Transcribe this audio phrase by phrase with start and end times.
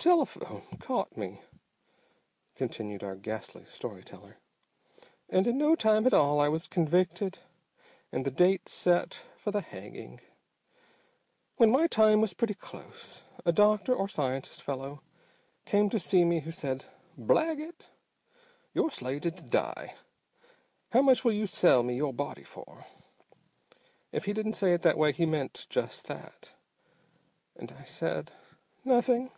[0.00, 1.42] "The telephone caught me,"
[2.54, 4.38] continued our ghastly story teller,
[5.28, 7.40] "and in no time at all I was convicted
[8.10, 10.22] and the date set for the hanging.
[11.56, 15.02] When my time was pretty close a doctor or scientist fellow
[15.66, 16.86] came to see me who said,
[17.18, 17.90] 'Blaggett,
[18.72, 19.96] you're slated to die.
[20.92, 22.86] How much will you sell me your body for?'
[24.12, 26.54] If he didn't say it that way he meant just that.
[27.54, 28.30] And I said,
[28.82, 29.30] 'Nothing.